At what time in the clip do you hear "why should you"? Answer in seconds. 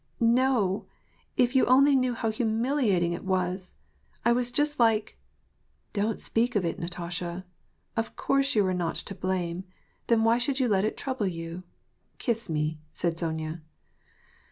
10.23-10.67